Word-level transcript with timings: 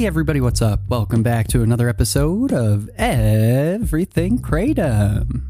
Hey 0.00 0.06
everybody, 0.06 0.40
what's 0.40 0.62
up? 0.62 0.80
Welcome 0.88 1.22
back 1.22 1.46
to 1.48 1.62
another 1.62 1.86
episode 1.86 2.54
of 2.54 2.88
Everything 2.96 4.38
Kratom, 4.38 5.42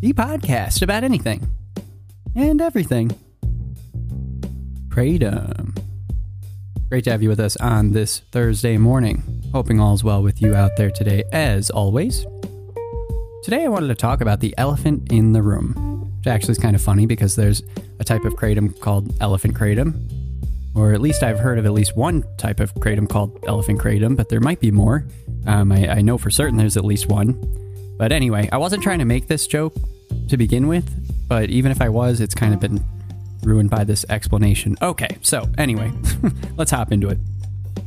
the 0.00 0.12
podcast 0.12 0.82
about 0.82 1.04
anything 1.04 1.48
and 2.34 2.60
everything. 2.60 3.12
Kratom. 4.88 5.78
Great 6.88 7.04
to 7.04 7.12
have 7.12 7.22
you 7.22 7.28
with 7.28 7.38
us 7.38 7.54
on 7.58 7.92
this 7.92 8.18
Thursday 8.32 8.78
morning. 8.78 9.22
Hoping 9.52 9.78
all's 9.78 10.02
well 10.02 10.24
with 10.24 10.42
you 10.42 10.56
out 10.56 10.76
there 10.76 10.90
today, 10.90 11.22
as 11.30 11.70
always. 11.70 12.26
Today 13.44 13.64
I 13.64 13.68
wanted 13.68 13.86
to 13.86 13.94
talk 13.94 14.20
about 14.20 14.40
the 14.40 14.56
elephant 14.58 15.12
in 15.12 15.30
the 15.30 15.42
room, 15.42 16.10
which 16.18 16.26
actually 16.26 16.50
is 16.50 16.58
kind 16.58 16.74
of 16.74 16.82
funny 16.82 17.06
because 17.06 17.36
there's 17.36 17.62
a 18.00 18.04
type 18.04 18.24
of 18.24 18.34
kratom 18.34 18.76
called 18.80 19.14
elephant 19.20 19.54
kratom, 19.54 20.10
or 20.74 20.92
at 20.92 21.00
least 21.00 21.22
I've 21.22 21.38
heard 21.38 21.58
of 21.58 21.66
at 21.66 21.72
least 21.72 21.96
one 21.96 22.24
type 22.36 22.60
of 22.60 22.74
kratom 22.74 23.08
called 23.08 23.38
elephant 23.46 23.80
kratom, 23.80 24.16
but 24.16 24.28
there 24.28 24.40
might 24.40 24.60
be 24.60 24.70
more. 24.70 25.06
Um, 25.46 25.70
I, 25.70 25.88
I 25.88 26.02
know 26.02 26.18
for 26.18 26.30
certain 26.30 26.56
there's 26.56 26.76
at 26.76 26.84
least 26.84 27.06
one. 27.06 27.40
But 27.96 28.10
anyway, 28.10 28.48
I 28.50 28.56
wasn't 28.56 28.82
trying 28.82 28.98
to 28.98 29.04
make 29.04 29.28
this 29.28 29.46
joke 29.46 29.74
to 30.28 30.36
begin 30.36 30.66
with, 30.66 30.88
but 31.28 31.48
even 31.50 31.70
if 31.70 31.80
I 31.80 31.88
was, 31.88 32.20
it's 32.20 32.34
kind 32.34 32.52
of 32.52 32.60
been 32.60 32.84
ruined 33.42 33.70
by 33.70 33.84
this 33.84 34.04
explanation. 34.08 34.76
Okay, 34.82 35.16
so 35.22 35.48
anyway, 35.58 35.92
let's 36.56 36.72
hop 36.72 36.90
into 36.90 37.08
it. 37.08 37.18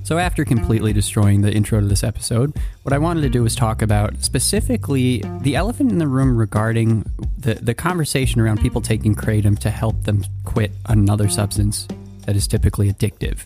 So, 0.03 0.17
after 0.17 0.45
completely 0.45 0.93
destroying 0.93 1.41
the 1.41 1.51
intro 1.51 1.81
to 1.81 1.85
this 1.85 2.01
episode, 2.01 2.55
what 2.83 2.93
I 2.93 2.97
wanted 2.97 3.21
to 3.21 3.29
do 3.29 3.43
was 3.43 3.57
talk 3.57 3.81
about 3.81 4.23
specifically 4.23 5.21
the 5.41 5.57
elephant 5.57 5.91
in 5.91 5.97
the 5.97 6.07
room 6.07 6.37
regarding 6.37 7.03
the, 7.37 7.55
the 7.55 7.73
conversation 7.73 8.39
around 8.39 8.61
people 8.61 8.79
taking 8.79 9.15
kratom 9.15 9.59
to 9.59 9.69
help 9.69 10.03
them 10.03 10.23
quit 10.45 10.71
another 10.85 11.27
substance 11.27 11.89
that 12.27 12.35
is 12.35 12.45
typically 12.45 12.91
addictive. 12.91 13.45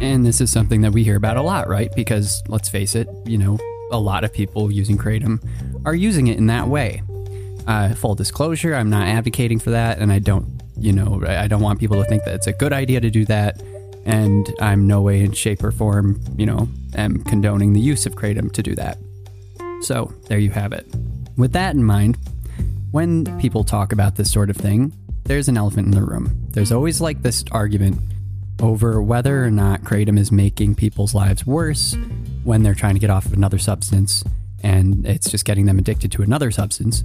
And 0.00 0.24
this 0.24 0.40
is 0.40 0.50
something 0.50 0.80
that 0.80 0.92
we 0.92 1.04
hear 1.04 1.16
about 1.16 1.36
a 1.36 1.42
lot, 1.42 1.68
right? 1.68 1.94
Because 1.94 2.42
let's 2.48 2.68
face 2.68 2.94
it, 2.94 3.08
you 3.26 3.36
know, 3.36 3.58
a 3.90 3.98
lot 3.98 4.24
of 4.24 4.32
people 4.32 4.70
using 4.70 4.96
kratom 4.96 5.44
are 5.84 5.94
using 5.94 6.28
it 6.28 6.38
in 6.38 6.46
that 6.46 6.68
way. 6.68 7.02
Uh, 7.66 7.92
full 7.94 8.14
disclosure, 8.14 8.74
I'm 8.74 8.88
not 8.88 9.06
advocating 9.08 9.58
for 9.58 9.70
that, 9.70 9.98
and 9.98 10.10
I 10.10 10.20
don't, 10.20 10.62
you 10.78 10.92
know, 10.92 11.22
I 11.26 11.48
don't 11.48 11.60
want 11.60 11.80
people 11.80 12.02
to 12.02 12.08
think 12.08 12.24
that 12.24 12.34
it's 12.36 12.46
a 12.46 12.52
good 12.52 12.72
idea 12.72 13.00
to 13.00 13.10
do 13.10 13.24
that. 13.26 13.60
And 14.06 14.48
I'm 14.60 14.86
no 14.86 15.02
way 15.02 15.20
in 15.20 15.32
shape 15.32 15.62
or 15.62 15.72
form, 15.72 16.20
you 16.36 16.46
know, 16.46 16.68
am 16.94 17.22
condoning 17.24 17.74
the 17.74 17.80
use 17.80 18.06
of 18.06 18.14
kratom 18.14 18.50
to 18.52 18.62
do 18.62 18.74
that. 18.76 18.96
So 19.82 20.14
there 20.28 20.38
you 20.38 20.50
have 20.50 20.72
it. 20.72 20.86
With 21.36 21.52
that 21.52 21.74
in 21.74 21.84
mind, 21.84 22.16
when 22.92 23.38
people 23.40 23.64
talk 23.64 23.92
about 23.92 24.16
this 24.16 24.32
sort 24.32 24.50
of 24.50 24.56
thing, 24.56 24.92
there's 25.24 25.48
an 25.48 25.56
elephant 25.56 25.86
in 25.86 25.92
the 25.92 26.02
room. 26.02 26.48
There's 26.50 26.72
always 26.72 27.00
like 27.00 27.22
this 27.22 27.44
argument 27.52 28.00
over 28.60 29.02
whether 29.02 29.44
or 29.44 29.50
not 29.50 29.82
kratom 29.82 30.18
is 30.18 30.30
making 30.30 30.74
people's 30.74 31.14
lives 31.14 31.46
worse 31.46 31.96
when 32.44 32.62
they're 32.62 32.74
trying 32.74 32.94
to 32.94 33.00
get 33.00 33.10
off 33.10 33.26
of 33.26 33.32
another 33.32 33.58
substance 33.58 34.24
and 34.62 35.06
it's 35.06 35.30
just 35.30 35.44
getting 35.44 35.66
them 35.66 35.78
addicted 35.78 36.12
to 36.12 36.22
another 36.22 36.50
substance, 36.50 37.04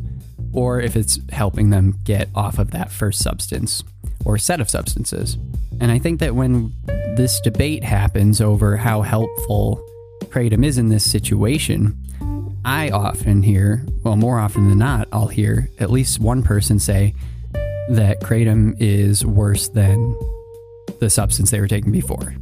or 0.53 0.79
if 0.79 0.95
it's 0.95 1.19
helping 1.31 1.69
them 1.69 1.99
get 2.03 2.29
off 2.35 2.59
of 2.59 2.71
that 2.71 2.91
first 2.91 3.21
substance 3.21 3.83
or 4.25 4.37
set 4.37 4.59
of 4.59 4.69
substances. 4.69 5.37
And 5.79 5.91
I 5.91 5.99
think 5.99 6.19
that 6.19 6.35
when 6.35 6.73
this 7.15 7.39
debate 7.41 7.83
happens 7.83 8.41
over 8.41 8.77
how 8.77 9.01
helpful 9.01 9.85
kratom 10.23 10.65
is 10.65 10.77
in 10.77 10.89
this 10.89 11.09
situation, 11.09 11.97
I 12.63 12.89
often 12.89 13.43
hear, 13.43 13.85
well, 14.03 14.15
more 14.15 14.39
often 14.39 14.69
than 14.69 14.79
not, 14.79 15.07
I'll 15.11 15.27
hear 15.27 15.69
at 15.79 15.91
least 15.91 16.19
one 16.19 16.43
person 16.43 16.79
say 16.79 17.13
that 17.89 18.21
kratom 18.21 18.75
is 18.79 19.25
worse 19.25 19.67
than 19.69 20.17
the 20.99 21.09
substance 21.09 21.51
they 21.51 21.59
were 21.59 21.67
taking 21.67 21.91
before. 21.91 22.33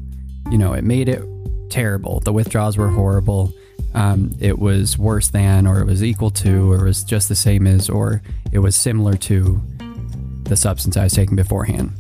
You 0.52 0.58
know, 0.58 0.74
it 0.74 0.84
made 0.84 1.10
it 1.10 1.24
terrible. 1.70 2.20
The 2.20 2.34
withdrawals 2.34 2.78
were 2.78 2.90
horrible. 2.90 3.54
Um, 3.94 4.32
it 4.40 4.60
was 4.60 4.98
worse 4.98 5.30
than, 5.30 5.68
or 5.68 5.80
it 5.80 5.86
was 5.86 6.04
equal 6.04 6.30
to, 6.32 6.72
or 6.72 6.82
it 6.82 6.84
was 6.86 7.04
just 7.04 7.30
the 7.30 7.36
same 7.36 7.68
as, 7.68 7.90
or 7.90 8.22
it 8.52 8.60
was 8.60 8.76
similar 8.76 9.16
to 9.16 9.62
the 10.44 10.56
substance 10.56 10.98
I 10.98 11.04
was 11.06 11.14
taking 11.14 11.36
beforehand. 11.36 11.92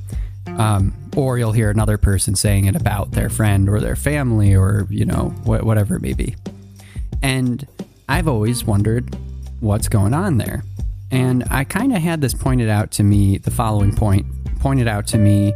Um, 0.47 0.94
or 1.16 1.38
you'll 1.38 1.52
hear 1.52 1.69
another 1.69 1.97
person 1.97 2.36
saying 2.36 2.66
it 2.66 2.75
about 2.75 3.12
their 3.12 3.30
friend 3.30 3.69
or 3.69 3.80
their 3.80 3.96
family 3.96 4.56
or, 4.56 4.88
you 4.90 5.06
know, 5.06 5.30
wh- 5.46 5.66
whatever 5.66 5.96
it 5.96 6.02
may 6.02 6.13
be. 6.13 6.36
And 7.22 7.66
I've 8.08 8.28
always 8.28 8.63
wondered 8.63 9.16
what's 9.62 9.88
going 9.88 10.13
on 10.13 10.38
there. 10.38 10.63
And 11.09 11.46
I 11.50 11.63
kind 11.63 11.96
of 11.96 12.02
had 12.02 12.22
this 12.22 12.34
pointed 12.34 12.69
out 12.69 12.92
to 12.92 13.03
me, 13.03 13.38
the 13.38 13.52
following 13.52 13.96
point 13.96 14.25
pointed 14.59 14.88
out 14.88 15.08
to 15.08 15.18
me 15.18 15.53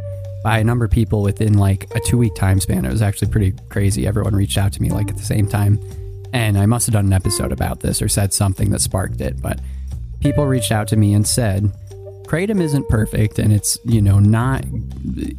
by 0.48 0.60
a 0.60 0.64
number 0.64 0.86
of 0.86 0.90
people 0.90 1.20
within 1.20 1.58
like 1.58 1.94
a 1.94 2.00
two 2.00 2.16
week 2.16 2.34
time 2.34 2.58
span. 2.58 2.86
It 2.86 2.90
was 2.90 3.02
actually 3.02 3.30
pretty 3.30 3.52
crazy. 3.68 4.06
Everyone 4.06 4.34
reached 4.34 4.56
out 4.56 4.72
to 4.72 4.80
me 4.80 4.88
like 4.88 5.10
at 5.10 5.18
the 5.18 5.22
same 5.22 5.46
time. 5.46 5.78
And 6.32 6.56
I 6.56 6.64
must 6.64 6.86
have 6.86 6.94
done 6.94 7.04
an 7.04 7.12
episode 7.12 7.52
about 7.52 7.80
this 7.80 8.00
or 8.00 8.08
said 8.08 8.32
something 8.32 8.70
that 8.70 8.80
sparked 8.80 9.20
it. 9.20 9.42
But 9.42 9.60
people 10.20 10.46
reached 10.46 10.72
out 10.72 10.88
to 10.88 10.96
me 10.96 11.12
and 11.12 11.26
said, 11.26 11.70
kratom 12.22 12.62
isn't 12.62 12.88
perfect 12.88 13.38
and 13.38 13.52
it's 13.52 13.76
you 13.84 14.00
know 14.00 14.18
not 14.18 14.64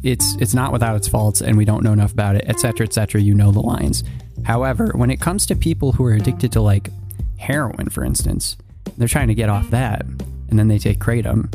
it's 0.04 0.36
it's 0.36 0.54
not 0.54 0.70
without 0.70 0.94
its 0.94 1.08
faults 1.08 1.40
and 1.40 1.56
we 1.56 1.64
don't 1.64 1.84
know 1.84 1.92
enough 1.92 2.12
about 2.12 2.34
it 2.34 2.44
etc 2.48 2.84
etc 2.84 3.20
you 3.20 3.32
know 3.32 3.52
the 3.52 3.60
lines 3.60 4.02
however 4.44 4.90
when 4.96 5.08
it 5.08 5.20
comes 5.20 5.46
to 5.46 5.54
people 5.54 5.92
who 5.92 6.04
are 6.04 6.14
addicted 6.14 6.50
to 6.50 6.60
like 6.60 6.90
heroin 7.38 7.88
for 7.88 8.04
instance 8.04 8.56
they're 8.98 9.06
trying 9.06 9.28
to 9.28 9.36
get 9.36 9.48
off 9.48 9.70
that 9.70 10.02
and 10.02 10.58
then 10.58 10.66
they 10.66 10.80
take 10.80 10.98
kratom 10.98 11.48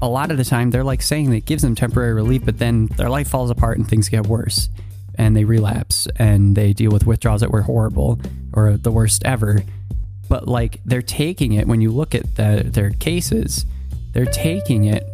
a 0.00 0.08
lot 0.08 0.30
of 0.30 0.36
the 0.36 0.44
time 0.44 0.70
they're 0.70 0.84
like 0.84 1.02
saying 1.02 1.30
that 1.30 1.44
gives 1.44 1.62
them 1.62 1.74
temporary 1.74 2.14
relief 2.14 2.44
but 2.44 2.58
then 2.58 2.86
their 2.96 3.10
life 3.10 3.28
falls 3.28 3.50
apart 3.50 3.78
and 3.78 3.88
things 3.88 4.08
get 4.08 4.26
worse 4.26 4.68
and 5.16 5.36
they 5.36 5.44
relapse 5.44 6.06
and 6.16 6.56
they 6.56 6.72
deal 6.72 6.90
with 6.90 7.06
withdrawals 7.06 7.40
that 7.40 7.50
were 7.50 7.62
horrible 7.62 8.20
or 8.52 8.76
the 8.76 8.92
worst 8.92 9.24
ever 9.24 9.62
but 10.28 10.46
like 10.46 10.80
they're 10.84 11.02
taking 11.02 11.52
it 11.54 11.66
when 11.66 11.80
you 11.80 11.90
look 11.90 12.14
at 12.14 12.36
the, 12.36 12.62
their 12.64 12.90
cases 12.90 13.66
they're 14.12 14.26
taking 14.26 14.84
it 14.84 15.04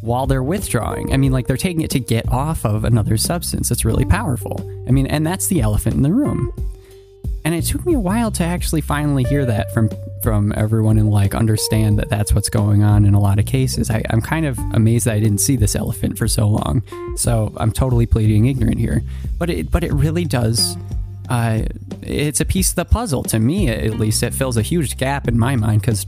while 0.00 0.26
they're 0.26 0.42
withdrawing. 0.42 1.12
I 1.12 1.16
mean, 1.16 1.32
like 1.32 1.46
they're 1.46 1.56
taking 1.56 1.82
it 1.82 1.90
to 1.90 2.00
get 2.00 2.28
off 2.30 2.64
of 2.64 2.84
another 2.84 3.16
substance 3.16 3.68
that's 3.68 3.84
really 3.84 4.04
powerful. 4.04 4.60
I 4.88 4.92
mean, 4.92 5.06
and 5.06 5.26
that's 5.26 5.46
the 5.48 5.60
elephant 5.60 5.96
in 5.96 6.02
the 6.02 6.12
room. 6.12 6.52
And 7.44 7.54
it 7.54 7.62
took 7.62 7.84
me 7.86 7.94
a 7.94 8.00
while 8.00 8.30
to 8.32 8.44
actually 8.44 8.80
finally 8.80 9.24
hear 9.24 9.44
that 9.46 9.72
from 9.72 9.90
from 10.22 10.52
everyone 10.56 10.98
and 10.98 11.10
like 11.10 11.34
understand 11.34 11.98
that 11.98 12.08
that's 12.08 12.32
what's 12.32 12.48
going 12.48 12.82
on 12.82 13.04
in 13.04 13.14
a 13.14 13.20
lot 13.20 13.38
of 13.38 13.46
cases. 13.46 13.90
I, 13.90 14.02
I'm 14.10 14.20
kind 14.20 14.46
of 14.46 14.58
amazed 14.72 15.06
that 15.06 15.14
I 15.14 15.20
didn't 15.20 15.38
see 15.38 15.56
this 15.56 15.74
elephant 15.74 16.18
for 16.18 16.28
so 16.28 16.48
long. 16.48 16.82
So 17.16 17.52
I'm 17.56 17.72
totally 17.72 18.06
pleading 18.06 18.46
ignorant 18.46 18.78
here, 18.78 19.02
but 19.38 19.50
it 19.50 19.70
but 19.70 19.84
it 19.84 19.92
really 19.92 20.24
does. 20.24 20.76
Uh, 21.28 21.62
it's 22.02 22.40
a 22.40 22.44
piece 22.44 22.70
of 22.70 22.76
the 22.76 22.84
puzzle 22.84 23.22
to 23.24 23.38
me, 23.38 23.68
at 23.68 23.98
least. 23.98 24.22
It 24.22 24.34
fills 24.34 24.56
a 24.56 24.62
huge 24.62 24.96
gap 24.96 25.28
in 25.28 25.38
my 25.38 25.54
mind 25.54 25.80
because 25.80 26.06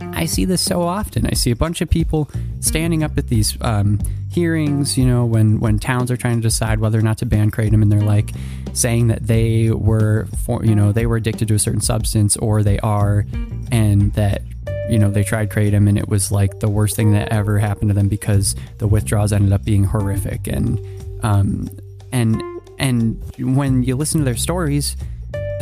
I 0.00 0.26
see 0.26 0.44
this 0.44 0.60
so 0.60 0.82
often. 0.82 1.26
I 1.26 1.34
see 1.34 1.50
a 1.50 1.56
bunch 1.56 1.80
of 1.80 1.90
people 1.90 2.30
standing 2.60 3.02
up 3.02 3.16
at 3.18 3.28
these 3.28 3.56
um, 3.60 3.98
hearings, 4.30 4.96
you 4.96 5.04
know, 5.04 5.24
when, 5.24 5.60
when 5.60 5.78
towns 5.78 6.10
are 6.10 6.16
trying 6.16 6.36
to 6.36 6.42
decide 6.42 6.80
whether 6.80 6.98
or 6.98 7.02
not 7.02 7.18
to 7.18 7.26
ban 7.26 7.50
kratom, 7.50 7.82
and 7.82 7.92
they're 7.92 8.00
like 8.00 8.30
saying 8.72 9.08
that 9.08 9.26
they 9.26 9.70
were, 9.70 10.26
for, 10.44 10.64
you 10.64 10.74
know, 10.74 10.92
they 10.92 11.06
were 11.06 11.16
addicted 11.16 11.48
to 11.48 11.54
a 11.54 11.58
certain 11.58 11.80
substance, 11.80 12.36
or 12.36 12.62
they 12.62 12.78
are, 12.80 13.26
and 13.70 14.12
that 14.14 14.42
you 14.88 14.98
know 14.98 15.10
they 15.10 15.22
tried 15.22 15.48
kratom 15.48 15.88
and 15.88 15.96
it 15.96 16.08
was 16.08 16.32
like 16.32 16.60
the 16.60 16.68
worst 16.68 16.96
thing 16.96 17.12
that 17.12 17.30
ever 17.32 17.58
happened 17.58 17.88
to 17.88 17.94
them 17.94 18.08
because 18.08 18.56
the 18.78 18.86
withdrawals 18.88 19.32
ended 19.32 19.52
up 19.52 19.64
being 19.64 19.84
horrific, 19.84 20.46
and 20.46 20.80
um, 21.22 21.68
and 22.10 22.42
and 22.78 23.22
when 23.38 23.82
you 23.82 23.94
listen 23.96 24.20
to 24.20 24.24
their 24.24 24.36
stories 24.36 24.96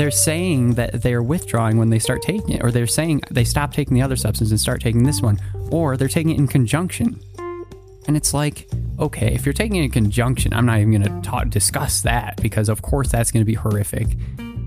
they're 0.01 0.11
saying 0.11 0.75
that 0.75 1.03
they're 1.03 1.23
withdrawing 1.23 1.77
when 1.77 1.91
they 1.91 1.99
start 1.99 2.23
taking 2.23 2.53
it, 2.53 2.65
or 2.65 2.71
they're 2.71 2.87
saying 2.87 3.21
they 3.31 3.45
stop 3.45 3.75
taking 3.75 3.95
the 3.95 4.01
other 4.01 4.17
substance 4.17 4.51
and 4.51 4.59
start 4.59 4.81
taking 4.81 5.03
this 5.05 5.21
one, 5.21 5.39
or 5.71 5.99
they're 5.99 6.09
taking 6.09 6.33
it 6.33 6.39
in 6.39 6.49
conjunction. 6.49 7.21
And 8.07 8.17
it's 8.17 8.33
like, 8.33 8.67
okay, 9.01 9.35
if 9.35 9.47
you're 9.47 9.53
taking 9.53 9.83
in 9.83 9.91
conjunction, 9.91 10.53
I'm 10.53 10.67
not 10.67 10.79
even 10.79 11.03
going 11.03 11.23
to 11.23 11.45
discuss 11.49 12.03
that 12.03 12.41
because, 12.43 12.69
of 12.69 12.83
course, 12.83 13.11
that's 13.11 13.33
going 13.33 13.41
to 13.41 13.47
be 13.47 13.55
horrific. 13.55 14.09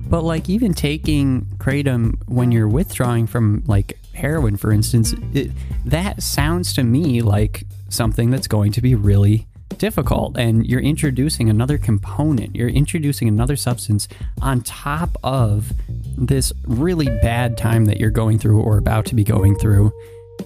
But 0.09 0.23
like, 0.23 0.49
even 0.49 0.73
taking 0.73 1.45
kratom 1.57 2.17
when 2.27 2.51
you're 2.51 2.67
withdrawing 2.67 3.27
from 3.27 3.63
like 3.67 3.97
heroin, 4.13 4.57
for 4.57 4.71
instance, 4.71 5.13
it, 5.33 5.51
that 5.85 6.21
sounds 6.21 6.73
to 6.73 6.83
me 6.83 7.21
like 7.21 7.63
something 7.89 8.31
that's 8.31 8.47
going 8.47 8.71
to 8.73 8.81
be 8.81 8.95
really 8.95 9.47
difficult 9.77 10.37
and 10.37 10.67
you're 10.67 10.79
introducing 10.79 11.49
another 11.49 11.79
component 11.79 12.55
you're 12.55 12.69
introducing 12.69 13.27
another 13.27 13.55
substance 13.55 14.07
on 14.39 14.61
top 14.61 15.17
of 15.23 15.73
this 16.15 16.53
really 16.67 17.07
bad 17.07 17.57
time 17.57 17.85
that 17.85 17.99
you're 17.99 18.11
going 18.11 18.37
through 18.37 18.61
or 18.61 18.77
about 18.77 19.03
to 19.03 19.15
be 19.15 19.23
going 19.23 19.55
through 19.55 19.91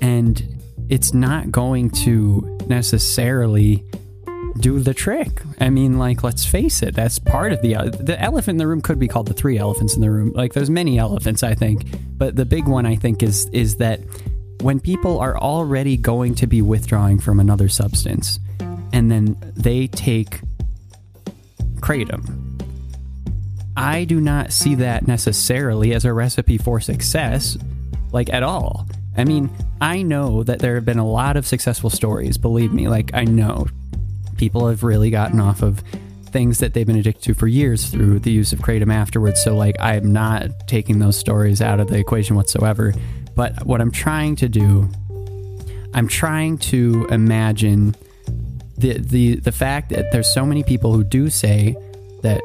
and 0.01 0.56
it's 0.89 1.13
not 1.13 1.51
going 1.51 1.89
to 1.89 2.57
necessarily 2.67 3.83
do 4.59 4.79
the 4.79 4.93
trick. 4.93 5.41
I 5.59 5.69
mean, 5.69 5.99
like, 5.99 6.23
let's 6.23 6.45
face 6.45 6.81
it, 6.81 6.95
that's 6.95 7.19
part 7.19 7.51
of 7.51 7.61
the 7.61 7.75
uh, 7.75 7.89
the 7.89 8.19
elephant 8.21 8.55
in 8.55 8.57
the 8.57 8.67
room 8.67 8.81
could 8.81 8.99
be 8.99 9.07
called 9.07 9.27
the 9.27 9.33
three 9.33 9.57
elephants 9.57 9.95
in 9.95 10.01
the 10.01 10.09
room. 10.09 10.31
Like, 10.33 10.53
there's 10.53 10.69
many 10.69 10.97
elephants, 10.97 11.43
I 11.43 11.53
think, 11.53 11.85
but 12.17 12.35
the 12.35 12.45
big 12.45 12.67
one 12.67 12.85
I 12.85 12.95
think 12.95 13.23
is 13.23 13.47
is 13.49 13.77
that 13.77 14.01
when 14.61 14.79
people 14.79 15.19
are 15.19 15.37
already 15.37 15.97
going 15.97 16.35
to 16.35 16.47
be 16.47 16.61
withdrawing 16.61 17.19
from 17.19 17.39
another 17.39 17.69
substance, 17.69 18.39
and 18.91 19.11
then 19.11 19.37
they 19.55 19.87
take 19.87 20.41
kratom. 21.75 22.43
I 23.75 24.05
do 24.05 24.19
not 24.19 24.51
see 24.51 24.73
that 24.75 25.07
necessarily 25.07 25.93
as 25.93 26.03
a 26.03 26.11
recipe 26.11 26.57
for 26.57 26.79
success, 26.79 27.57
like 28.11 28.33
at 28.33 28.41
all. 28.41 28.87
I 29.17 29.23
mean, 29.23 29.49
I 29.81 30.03
know 30.03 30.43
that 30.43 30.59
there 30.59 30.75
have 30.75 30.85
been 30.85 30.99
a 30.99 31.07
lot 31.07 31.37
of 31.37 31.47
successful 31.47 31.89
stories, 31.89 32.37
believe 32.37 32.71
me. 32.71 32.87
Like, 32.87 33.11
I 33.13 33.23
know 33.23 33.67
people 34.37 34.67
have 34.67 34.83
really 34.83 35.09
gotten 35.09 35.39
off 35.39 35.61
of 35.61 35.79
things 36.27 36.59
that 36.59 36.73
they've 36.73 36.85
been 36.85 36.97
addicted 36.97 37.23
to 37.23 37.33
for 37.33 37.47
years 37.47 37.89
through 37.89 38.19
the 38.19 38.31
use 38.31 38.53
of 38.53 38.59
kratom 38.59 38.93
afterwards. 38.93 39.43
So, 39.43 39.55
like, 39.55 39.75
I'm 39.79 40.13
not 40.13 40.67
taking 40.67 40.99
those 40.99 41.17
stories 41.17 41.61
out 41.61 41.79
of 41.79 41.87
the 41.87 41.97
equation 41.97 42.35
whatsoever. 42.35 42.93
But 43.35 43.65
what 43.65 43.81
I'm 43.81 43.91
trying 43.91 44.35
to 44.37 44.49
do, 44.49 44.89
I'm 45.93 46.07
trying 46.07 46.57
to 46.59 47.07
imagine 47.09 47.95
the 48.77 48.99
the 48.99 49.35
the 49.37 49.51
fact 49.51 49.89
that 49.89 50.11
there's 50.11 50.31
so 50.31 50.45
many 50.45 50.63
people 50.63 50.93
who 50.93 51.03
do 51.03 51.29
say 51.29 51.75
that 52.21 52.41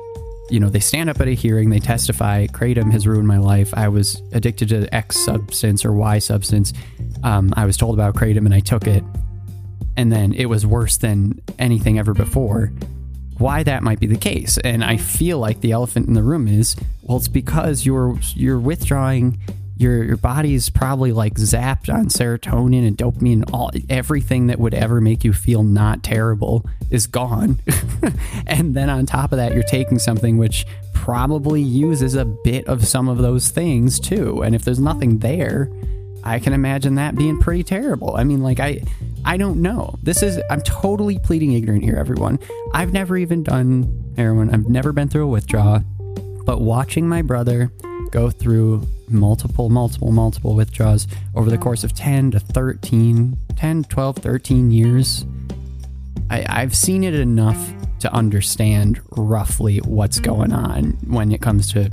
you 0.50 0.59
know 0.59 0.69
they 0.69 0.81
stand 0.81 1.09
up 1.09 1.21
at 1.21 1.29
a 1.29 1.35
hearing 1.35 1.71
they 1.71 1.79
testify 1.79 2.47
kratom 2.49 2.91
has 2.91 3.06
ruined 3.06 3.29
my 3.29 3.39
life 3.39 3.73
i 3.75 3.89
was 3.89 4.21
addicted 4.33 4.69
to 4.69 4.93
x 4.94 5.17
substance 5.17 5.85
or 5.85 5.93
y 5.93 6.19
substance 6.19 6.73
um, 7.23 7.53
i 7.56 7.65
was 7.65 7.77
told 7.77 7.94
about 7.94 8.15
kratom 8.15 8.44
and 8.44 8.55
i 8.55 8.61
took 8.61 8.87
it 8.87 9.05
and 9.97 10.11
then 10.11 10.33
it 10.33 10.47
was 10.47 10.67
worse 10.67 10.97
than 10.97 11.41
anything 11.59 11.99
ever 11.99 12.15
before, 12.15 12.73
why 13.39 13.62
that 13.62 13.83
might 13.83 14.00
be 14.00 14.06
the 14.06 14.17
case. 14.17 14.59
And 14.59 14.85
I 14.85 14.97
feel 14.97 15.39
like 15.39 15.61
the 15.61 15.73
elephant 15.73 16.09
in 16.09 16.15
the 16.15 16.23
room 16.23 16.49
is 16.49 16.77
well, 17.03 17.19
it's 17.19 17.29
because 17.29 17.85
you're 17.85 18.19
you're 18.35 18.61
withdrawing. 18.61 19.38
Your, 19.82 20.05
your 20.05 20.17
body's 20.17 20.70
probably 20.70 21.12
like 21.12 21.34
zapped 21.34 21.93
on 21.93 22.06
serotonin 22.06 22.87
and 22.87 22.96
dopamine 22.96 23.43
and 23.43 23.50
all 23.52 23.70
everything 23.90 24.46
that 24.46 24.58
would 24.58 24.75
ever 24.75 25.00
make 25.00 25.25
you 25.25 25.32
feel 25.32 25.62
not 25.62 26.02
terrible 26.02 26.64
is 26.90 27.06
gone 27.06 27.58
and 28.46 28.75
then 28.75 28.88
on 28.88 29.06
top 29.06 29.32
of 29.32 29.38
that 29.38 29.55
you're 29.55 29.62
taking 29.62 29.99
something 29.99 30.37
which 30.38 30.67
probably 30.94 31.61
uses 31.61 32.14
a 32.14 32.25
bit 32.25 32.67
of 32.67 32.87
some 32.87 33.08
of 33.08 33.19
those 33.19 33.49
things 33.49 33.99
too 33.99 34.43
and 34.43 34.55
if 34.55 34.64
there's 34.64 34.79
nothing 34.79 35.19
there 35.19 35.69
I 36.25 36.38
can 36.38 36.52
imagine 36.52 36.94
that 36.96 37.17
being 37.17 37.38
pretty 37.40 37.64
terrible. 37.64 38.14
I 38.17 38.25
mean, 38.25 38.43
like 38.43 38.61
I 38.61 38.82
I 39.25 39.37
don't 39.37 39.61
know. 39.61 39.99
This 40.02 40.23
is 40.23 40.40
I'm 40.50 40.62
totally 40.62 41.19
pleading 41.19 41.52
ignorant 41.52 41.82
here, 41.82 41.96
everyone. 41.96 42.38
I've 42.73 42.93
never 42.93 43.17
even 43.17 43.43
done 43.43 44.14
heroin. 44.17 44.50
I've 44.55 44.69
never 44.69 44.93
been 44.93 45.08
through 45.08 45.25
a 45.25 45.28
withdrawal, 45.28 45.81
but 46.44 46.61
watching 46.61 47.08
my 47.08 47.23
brother 47.23 47.73
go 48.12 48.31
through 48.31 48.87
multiple, 49.09 49.69
multiple, 49.69 50.12
multiple 50.12 50.55
withdrawals 50.55 51.09
over 51.35 51.50
the 51.50 51.59
course 51.59 51.82
of 51.82 51.93
10 51.94 52.31
to 52.32 52.41
13, 52.41 53.37
10, 53.56 53.85
12, 53.85 54.17
13 54.17 54.70
years, 54.70 55.26
I, 56.31 56.44
I've 56.49 56.76
seen 56.76 57.03
it 57.03 57.14
enough 57.14 57.59
to 58.00 58.12
understand 58.12 59.00
roughly 59.11 59.79
what's 59.79 60.20
going 60.20 60.53
on 60.53 60.93
when 61.06 61.32
it 61.32 61.41
comes 61.41 61.73
to 61.73 61.91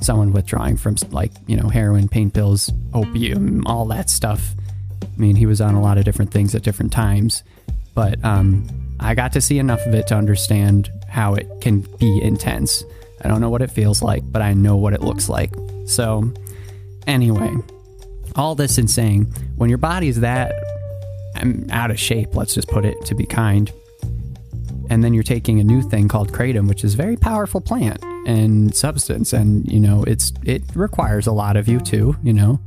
someone 0.00 0.32
withdrawing 0.32 0.76
from 0.76 0.96
like 1.10 1.32
you 1.46 1.56
know 1.56 1.68
heroin, 1.68 2.08
pain 2.08 2.30
pills, 2.30 2.70
opium, 2.92 3.66
all 3.66 3.86
that 3.86 4.10
stuff. 4.10 4.54
I 5.02 5.06
mean, 5.16 5.36
he 5.36 5.46
was 5.46 5.60
on 5.60 5.74
a 5.74 5.80
lot 5.80 5.98
of 5.98 6.04
different 6.04 6.30
things 6.30 6.54
at 6.54 6.62
different 6.62 6.92
times, 6.92 7.42
but 7.94 8.22
um, 8.24 8.66
I 9.00 9.14
got 9.14 9.32
to 9.32 9.40
see 9.40 9.58
enough 9.58 9.84
of 9.86 9.94
it 9.94 10.06
to 10.08 10.14
understand 10.16 10.90
how 11.08 11.34
it 11.34 11.48
can 11.60 11.80
be 11.98 12.20
intense. 12.22 12.84
I 13.24 13.28
don't 13.28 13.40
know 13.40 13.50
what 13.50 13.62
it 13.62 13.70
feels 13.70 14.02
like, 14.02 14.22
but 14.30 14.42
I 14.42 14.52
know 14.52 14.76
what 14.76 14.92
it 14.92 15.00
looks 15.00 15.28
like. 15.28 15.52
So, 15.86 16.30
anyway, 17.06 17.54
all 18.36 18.54
this 18.54 18.78
in 18.78 18.86
saying, 18.86 19.32
when 19.56 19.68
your 19.68 19.78
body's 19.78 20.20
that 20.20 20.52
um, 21.40 21.66
out 21.70 21.90
of 21.90 21.98
shape, 21.98 22.34
let's 22.34 22.54
just 22.54 22.68
put 22.68 22.84
it 22.84 23.02
to 23.06 23.14
be 23.14 23.26
kind, 23.26 23.72
and 24.90 25.02
then 25.02 25.14
you're 25.14 25.22
taking 25.22 25.60
a 25.60 25.64
new 25.64 25.82
thing 25.82 26.08
called 26.08 26.32
kratom, 26.32 26.68
which 26.68 26.84
is 26.84 26.94
a 26.94 26.96
very 26.96 27.16
powerful 27.16 27.60
plant 27.60 28.02
and 28.26 28.74
substance, 28.74 29.32
and 29.32 29.70
you 29.70 29.80
know 29.80 30.04
it's 30.04 30.32
it 30.44 30.62
requires 30.74 31.26
a 31.26 31.32
lot 31.32 31.56
of 31.56 31.68
you 31.68 31.80
too. 31.80 32.16
You 32.22 32.34
know, 32.34 32.60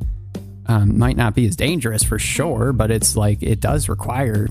um, 0.66 0.98
might 0.98 1.18
not 1.18 1.36
be 1.36 1.46
as 1.46 1.56
dangerous 1.56 2.04
for 2.04 2.18
sure, 2.18 2.74
but 2.74 2.92
it's 2.92 3.16
like 3.16 3.44
it 3.44 3.60
does 3.60 3.90
require 3.90 4.48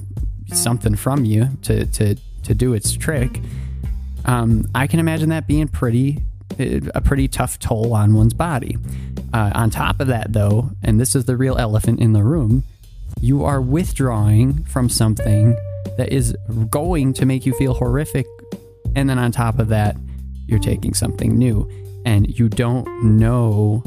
something 0.52 0.94
from 0.94 1.24
you 1.24 1.48
to 1.62 1.86
to 1.86 2.14
to 2.44 2.54
do 2.54 2.74
its 2.74 2.92
trick. 2.92 3.40
Um, 4.26 4.68
I 4.74 4.86
can 4.86 5.00
imagine 5.00 5.30
that 5.30 5.46
being 5.46 5.68
pretty 5.68 6.22
a 6.58 7.00
pretty 7.00 7.28
tough 7.28 7.58
toll 7.58 7.92
on 7.92 8.14
one's 8.14 8.34
body. 8.34 8.78
Uh, 9.32 9.50
on 9.54 9.70
top 9.70 10.00
of 10.00 10.06
that, 10.06 10.32
though, 10.32 10.70
and 10.82 11.00
this 11.00 11.14
is 11.14 11.24
the 11.24 11.36
real 11.36 11.58
elephant 11.58 12.00
in 12.00 12.12
the 12.12 12.22
room, 12.22 12.64
you 13.20 13.44
are 13.44 13.60
withdrawing 13.60 14.64
from 14.64 14.88
something 14.88 15.56
that 15.96 16.12
is 16.12 16.36
going 16.70 17.12
to 17.14 17.26
make 17.26 17.44
you 17.44 17.52
feel 17.54 17.74
horrific. 17.74 18.26
And 18.94 19.10
then 19.10 19.18
on 19.18 19.32
top 19.32 19.58
of 19.58 19.68
that, 19.68 19.96
you're 20.46 20.60
taking 20.60 20.94
something 20.94 21.36
new 21.36 21.68
and 22.04 22.38
you 22.38 22.48
don't 22.48 22.86
know 23.02 23.82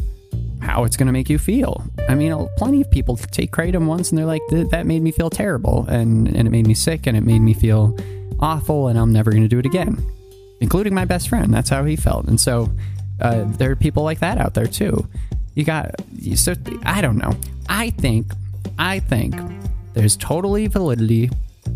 how 0.61 0.83
it's 0.83 0.97
going 0.97 1.07
to 1.07 1.13
make 1.13 1.29
you 1.29 1.39
feel. 1.39 1.83
I 2.09 2.15
mean, 2.15 2.47
plenty 2.57 2.81
of 2.81 2.91
people 2.91 3.15
take 3.15 3.51
kratom 3.51 3.87
once 3.87 4.09
and 4.09 4.17
they're 4.17 4.25
like, 4.25 4.41
that 4.49 4.85
made 4.85 5.01
me 5.01 5.11
feel 5.11 5.29
terrible 5.29 5.85
and, 5.87 6.27
and 6.27 6.47
it 6.47 6.51
made 6.51 6.67
me 6.67 6.73
sick 6.73 7.07
and 7.07 7.15
it 7.15 7.21
made 7.21 7.39
me 7.39 7.53
feel 7.53 7.97
awful 8.39 8.87
and 8.87 8.99
I'm 8.99 9.13
never 9.13 9.31
going 9.31 9.43
to 9.43 9.49
do 9.49 9.59
it 9.59 9.65
again, 9.65 10.03
including 10.61 10.93
my 10.93 11.05
best 11.05 11.29
friend. 11.29 11.53
That's 11.53 11.69
how 11.69 11.83
he 11.83 11.95
felt. 11.95 12.27
And 12.27 12.39
so 12.39 12.69
uh, 13.21 13.45
there 13.45 13.71
are 13.71 13.75
people 13.75 14.03
like 14.03 14.19
that 14.19 14.37
out 14.37 14.53
there 14.53 14.67
too. 14.67 15.07
You 15.55 15.63
got, 15.63 15.95
so 16.35 16.53
I 16.83 17.01
don't 17.01 17.17
know. 17.17 17.35
I 17.67 17.89
think, 17.91 18.31
I 18.77 18.99
think 18.99 19.35
there's 19.93 20.15
totally 20.15 20.67
validity 20.67 21.29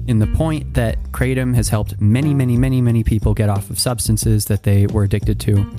in 0.07 0.19
the 0.19 0.27
point 0.27 0.73
that 0.73 1.01
kratom 1.11 1.55
has 1.55 1.69
helped 1.69 1.99
many, 1.99 2.33
many, 2.33 2.57
many, 2.57 2.81
many 2.81 3.03
people 3.03 3.33
get 3.33 3.49
off 3.49 3.69
of 3.69 3.79
substances 3.79 4.45
that 4.45 4.63
they 4.63 4.87
were 4.87 5.03
addicted 5.03 5.39
to. 5.41 5.69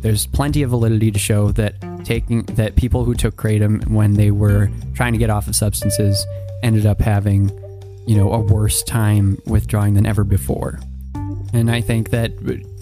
There's 0.00 0.26
plenty 0.26 0.62
of 0.62 0.70
validity 0.70 1.10
to 1.10 1.18
show 1.18 1.52
that 1.52 1.74
taking 2.04 2.42
that 2.44 2.74
people 2.76 3.04
who 3.04 3.14
took 3.14 3.36
kratom 3.36 3.86
when 3.88 4.14
they 4.14 4.30
were 4.30 4.70
trying 4.94 5.12
to 5.12 5.18
get 5.18 5.30
off 5.30 5.46
of 5.46 5.54
substances 5.54 6.26
ended 6.62 6.86
up 6.86 7.00
having, 7.00 7.50
you 8.06 8.16
know, 8.16 8.32
a 8.32 8.40
worse 8.40 8.82
time 8.82 9.38
withdrawing 9.46 9.94
than 9.94 10.06
ever 10.06 10.24
before. 10.24 10.80
And 11.52 11.70
I 11.70 11.80
think 11.80 12.10
that 12.10 12.32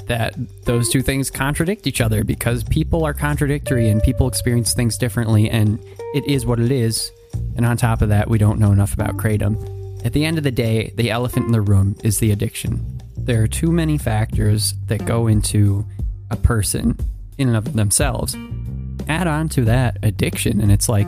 that 0.07 0.35
those 0.65 0.89
two 0.89 1.03
things 1.03 1.31
contradict 1.31 1.87
each 1.87 2.00
other 2.00 2.25
because 2.25 2.65
people 2.65 3.05
are 3.05 3.15
contradictory 3.15 3.89
and 3.89 4.03
people 4.03 4.27
experience 4.27 4.75
things 4.75 4.99
differently 4.99 5.49
and 5.49 5.79
it 6.15 6.27
is 6.27 6.45
what 6.45 6.59
it 6.59 6.73
is. 6.73 7.12
And 7.57 7.65
on 7.65 7.77
top 7.77 8.03
of 8.03 8.09
that, 8.09 8.29
we 8.29 8.37
don't 8.37 8.59
know 8.59 8.73
enough 8.73 8.93
about 8.93 9.17
kratom. 9.17 10.05
At 10.05 10.12
the 10.12 10.25
end 10.25 10.37
of 10.37 10.43
the 10.43 10.50
day, 10.50 10.93
the 10.97 11.11
elephant 11.11 11.47
in 11.47 11.53
the 11.53 11.61
room 11.61 11.95
is 12.03 12.19
the 12.19 12.33
addiction. 12.33 13.00
There 13.17 13.43
are 13.43 13.47
too 13.47 13.71
many 13.71 13.99
factors 13.99 14.75
that 14.87 15.05
go 15.05 15.29
into 15.29 15.87
a 16.31 16.37
person 16.37 16.99
in 17.39 17.49
and 17.49 17.57
of 17.57 17.75
themselves. 17.75 18.37
Add 19.09 19.27
on 19.27 19.49
to 19.50 19.65
that 19.67 19.99
addiction, 20.03 20.61
and 20.61 20.73
it's 20.73 20.89
like 20.89 21.07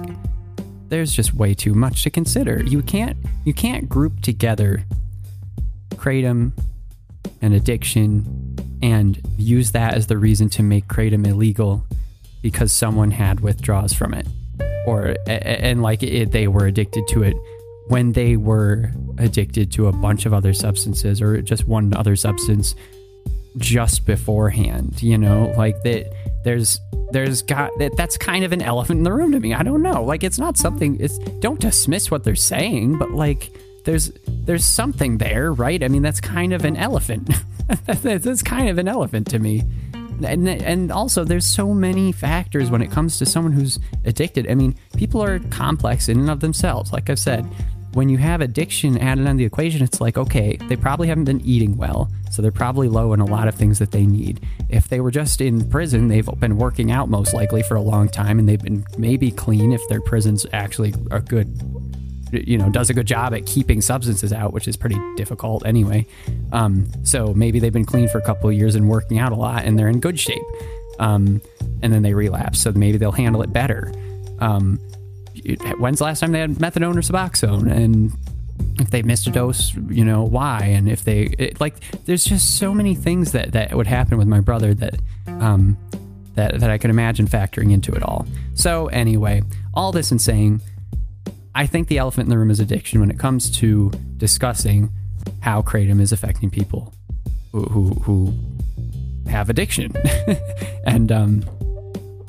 there's 0.88 1.12
just 1.12 1.35
way 1.35 1.54
too 1.54 1.75
much 1.75 2.02
to 2.04 2.11
consider. 2.11 2.62
You 2.62 2.83
can't 2.83 3.16
you 3.45 3.54
can't 3.54 3.88
group 3.88 4.21
together 4.21 4.85
kratom 5.90 6.52
and 7.41 7.55
addiction 7.55 8.57
and 8.83 9.21
use 9.38 9.73
that 9.73 9.95
as 9.95 10.07
the 10.09 10.19
reason 10.19 10.49
to 10.50 10.62
make 10.62 10.87
kratom 10.87 11.26
illegal 11.26 11.85
because 12.43 12.73
someone 12.73 13.11
had 13.11 13.41
withdrawals 13.41 13.93
from 13.93 14.12
it. 14.14 14.26
Or 14.87 15.14
and 15.26 15.83
like 15.83 16.02
it, 16.02 16.33
they 16.33 16.49
were 16.49 16.67
addicted 16.67 17.07
to 17.09 17.23
it 17.23 17.37
when 17.87 18.12
they 18.12 18.37
were 18.37 18.91
addicted 19.19 19.71
to 19.73 19.87
a 19.87 19.93
bunch 19.93 20.26
of 20.26 20.35
other 20.35 20.52
substances 20.52 21.23
or 21.23 21.41
just 21.41 21.67
one 21.67 21.95
other 21.95 22.17
substance 22.17 22.75
just 23.59 24.07
beforehand 24.07 25.00
you 25.02 25.19
know? 25.19 25.52
Like 25.57 25.81
that 25.83 26.12
there's 26.45 26.81
there's 27.12 27.43
got 27.43 27.71
that 27.79 27.97
that's 27.97 28.17
kind 28.17 28.45
of 28.45 28.52
an 28.52 28.62
elephant 28.62 28.99
in 28.99 29.05
the 29.05 29.12
room 29.12 29.33
to 29.33 29.41
me. 29.41 29.55
I 29.55 29.62
don't 29.62 29.83
know. 29.83 30.02
Like 30.02 30.25
it's 30.25 30.38
not 30.38 30.57
something 30.57 30.99
it's 31.00 31.19
don't 31.41 31.61
dismiss 31.61 32.11
what 32.11 32.25
they're 32.25 32.35
saying 32.35 32.99
but 32.99 33.12
like 33.12 33.52
there's 33.84 34.10
there's 34.26 34.64
something 34.64 35.18
there 35.18 35.52
right 35.52 35.82
i 35.82 35.88
mean 35.88 36.02
that's 36.02 36.20
kind 36.20 36.52
of 36.52 36.64
an 36.64 36.76
elephant 36.76 37.30
that's 38.02 38.42
kind 38.42 38.68
of 38.68 38.78
an 38.78 38.88
elephant 38.88 39.28
to 39.28 39.38
me 39.38 39.62
and 40.24 40.48
and 40.48 40.92
also 40.92 41.24
there's 41.24 41.46
so 41.46 41.74
many 41.74 42.12
factors 42.12 42.70
when 42.70 42.82
it 42.82 42.90
comes 42.90 43.18
to 43.18 43.26
someone 43.26 43.52
who's 43.52 43.78
addicted 44.04 44.48
i 44.50 44.54
mean 44.54 44.74
people 44.96 45.22
are 45.22 45.38
complex 45.50 46.08
in 46.08 46.18
and 46.20 46.30
of 46.30 46.40
themselves 46.40 46.92
like 46.92 47.10
i've 47.10 47.18
said 47.18 47.46
when 47.94 48.08
you 48.08 48.16
have 48.16 48.40
addiction 48.40 48.96
added 48.98 49.26
on 49.26 49.36
the 49.36 49.44
equation, 49.44 49.82
it's 49.82 50.00
like, 50.00 50.16
okay, 50.16 50.56
they 50.68 50.76
probably 50.76 51.08
haven't 51.08 51.24
been 51.24 51.40
eating 51.42 51.76
well. 51.76 52.10
So 52.30 52.40
they're 52.40 52.50
probably 52.50 52.88
low 52.88 53.12
in 53.12 53.20
a 53.20 53.26
lot 53.26 53.48
of 53.48 53.54
things 53.54 53.78
that 53.80 53.90
they 53.90 54.06
need. 54.06 54.40
If 54.70 54.88
they 54.88 55.00
were 55.00 55.10
just 55.10 55.40
in 55.40 55.68
prison, 55.68 56.08
they've 56.08 56.28
been 56.38 56.56
working 56.56 56.90
out 56.90 57.10
most 57.10 57.34
likely 57.34 57.62
for 57.62 57.74
a 57.74 57.82
long 57.82 58.08
time 58.08 58.38
and 58.38 58.48
they've 58.48 58.62
been 58.62 58.84
maybe 58.96 59.30
clean 59.30 59.72
if 59.72 59.86
their 59.88 60.00
prisons 60.00 60.46
actually 60.52 60.94
a 61.10 61.20
good, 61.20 61.54
you 62.32 62.58
know, 62.58 62.70
does 62.70 62.90
a 62.90 62.94
good 62.94 63.06
job 63.06 63.34
at 63.34 63.46
keeping 63.46 63.80
substances 63.80 64.32
out, 64.32 64.52
which 64.52 64.66
is 64.66 64.76
pretty 64.76 64.98
difficult 65.16 65.66
anyway. 65.66 66.06
Um, 66.52 66.90
so 67.04 67.34
maybe 67.34 67.58
they've 67.58 67.72
been 67.72 67.84
clean 67.84 68.08
for 68.08 68.18
a 68.18 68.22
couple 68.22 68.50
years 68.50 68.74
and 68.74 68.88
working 68.88 69.18
out 69.18 69.32
a 69.32 69.36
lot 69.36 69.64
and 69.64 69.78
they're 69.78 69.88
in 69.88 70.00
good 70.00 70.18
shape. 70.18 70.42
Um, 70.98 71.40
and 71.82 71.92
then 71.92 72.02
they 72.02 72.14
relapse. 72.14 72.60
So 72.60 72.72
maybe 72.72 72.98
they'll 72.98 73.12
handle 73.12 73.42
it 73.42 73.52
better. 73.52 73.92
Um, 74.38 74.78
when's 75.78 75.98
the 75.98 76.04
last 76.04 76.20
time 76.20 76.32
they 76.32 76.40
had 76.40 76.52
methadone 76.52 76.96
or 76.96 77.00
Suboxone? 77.00 77.70
And 77.70 78.12
if 78.78 78.90
they 78.90 79.02
missed 79.02 79.26
a 79.26 79.30
dose, 79.30 79.74
you 79.88 80.04
know 80.04 80.22
why? 80.22 80.60
And 80.64 80.88
if 80.88 81.04
they 81.04 81.34
it, 81.38 81.60
like, 81.60 81.74
there's 82.04 82.24
just 82.24 82.58
so 82.58 82.72
many 82.72 82.94
things 82.94 83.32
that 83.32 83.52
that 83.52 83.74
would 83.74 83.86
happen 83.86 84.18
with 84.18 84.28
my 84.28 84.40
brother 84.40 84.74
that 84.74 85.00
um, 85.26 85.76
that 86.34 86.60
that 86.60 86.70
I 86.70 86.78
could 86.78 86.90
imagine 86.90 87.26
factoring 87.26 87.72
into 87.72 87.92
it 87.92 88.02
all. 88.02 88.26
So 88.54 88.86
anyway, 88.88 89.42
all 89.74 89.92
this 89.92 90.10
and 90.10 90.20
saying, 90.20 90.60
I 91.54 91.66
think 91.66 91.88
the 91.88 91.99
elephant 91.99 92.26
in 92.26 92.30
the 92.30 92.38
room 92.38 92.50
is 92.50 92.61
addiction 92.61 93.00
when 93.00 93.11
it 93.11 93.18
comes 93.18 93.50
to 93.59 93.90
discussing 94.16 94.90
how 95.40 95.62
kratom 95.62 96.00
is 96.00 96.12
affecting 96.12 96.50
people 96.50 96.94
who 97.52 97.64
who, 97.64 97.88
who 98.02 98.35
have 99.28 99.50
addiction, 99.50 99.92
and 100.87 101.12
um, 101.12 101.44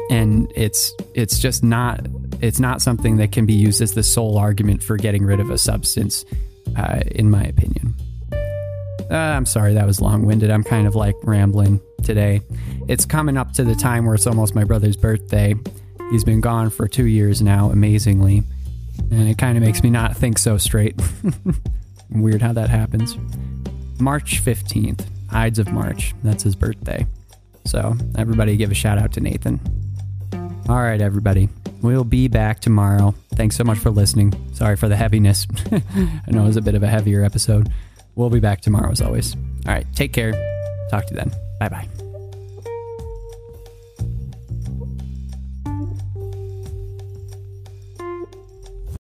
and 0.10 0.52
it's 0.56 0.94
it's 1.16 1.40
just 1.40 1.64
not 1.64 2.06
it's 2.42 2.60
not 2.60 2.82
something 2.82 3.18
that 3.18 3.32
can 3.32 3.46
be 3.46 3.54
used 3.54 3.82
as 3.82 3.94
the 3.94 4.04
sole 4.04 4.38
argument 4.38 4.84
for 4.84 4.98
getting 4.98 5.24
rid 5.24 5.40
of 5.40 5.50
a 5.50 5.58
substance, 5.58 6.26
uh, 6.76 7.02
in 7.12 7.30
my 7.30 7.44
opinion. 7.44 7.96
Uh, 9.10 9.16
I'm 9.16 9.46
sorry 9.46 9.74
that 9.74 9.86
was 9.86 10.02
long 10.02 10.26
winded. 10.26 10.50
I'm 10.50 10.64
kind 10.64 10.88
of 10.88 10.96
like 10.96 11.16
rambling 11.24 11.80
today. 12.04 12.42
It's 12.88 13.06
coming 13.06 13.38
up 13.38 13.54
to 13.54 13.64
the 13.64 13.76
time 13.76 14.06
where 14.06 14.16
it's 14.16 14.28
almost 14.28 14.56
my 14.56 14.64
brother's 14.64 14.98
birthday. 14.98 15.56
He's 16.12 16.24
been 16.24 16.42
gone 16.42 16.70
for 16.70 16.88
two 16.88 17.06
years 17.06 17.42
now, 17.42 17.72
amazingly. 17.72 18.44
And 19.12 19.30
it 19.30 19.38
kind 19.38 19.58
of 19.58 19.64
makes 19.64 19.84
me 19.84 19.90
not 19.90 20.16
think 20.16 20.38
so 20.38 20.58
straight. 20.58 21.00
Weird 22.10 22.42
how 22.42 22.54
that 22.54 22.70
happens. 22.70 23.18
March 24.00 24.44
15th, 24.44 25.06
Ides 25.32 25.60
of 25.60 25.72
March. 25.72 26.14
That's 26.24 26.44
his 26.44 26.56
birthday. 26.56 27.06
So, 27.66 27.96
everybody 28.18 28.58
give 28.58 28.72
a 28.72 28.76
shout 28.76 28.98
out 28.98 29.14
to 29.14 29.22
Nathan. 29.22 29.60
All 30.68 30.82
right, 30.82 31.02
everybody. 31.02 31.50
We'll 31.82 32.04
be 32.04 32.28
back 32.28 32.60
tomorrow. 32.60 33.14
Thanks 33.36 33.56
so 33.56 33.64
much 33.64 33.78
for 33.78 33.90
listening. 33.90 34.34
Sorry 34.54 34.76
for 34.76 34.88
the 34.88 34.96
heaviness. 34.96 35.48
I 35.72 36.32
know 36.32 36.44
it 36.44 36.48
was 36.48 36.58
a 36.58 36.62
bit 36.62 36.76
of 36.76 36.84
a 36.84 36.88
heavier 36.88 37.24
episode. 37.24 37.70
We'll 38.16 38.30
be 38.30 38.40
back 38.40 38.62
tomorrow 38.62 38.92
as 38.92 39.02
always. 39.02 39.36
All 39.36 39.74
right, 39.74 39.86
take 39.94 40.14
care. 40.14 40.32
Talk 40.90 41.06
to 41.08 41.14
you 41.14 41.20
then. 41.20 41.32
Bye 41.60 41.70
bye. 41.70 41.93